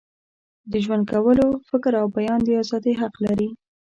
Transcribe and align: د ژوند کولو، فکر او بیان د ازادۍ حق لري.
د 0.71 0.73
ژوند 0.83 1.03
کولو، 1.11 1.47
فکر 1.69 1.91
او 2.01 2.07
بیان 2.17 2.39
د 2.43 2.49
ازادۍ 2.61 2.93
حق 3.01 3.15
لري. 3.25 3.49